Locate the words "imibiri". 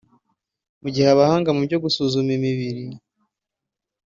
2.37-2.83